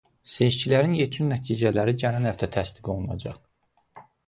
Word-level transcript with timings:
Seçkilərin 0.35 0.95
yekun 0.99 1.29
nəticələri 1.33 1.95
gələn 2.05 2.27
həftə 2.31 2.51
təsdiq 2.57 2.93
olunacaq. 2.97 3.41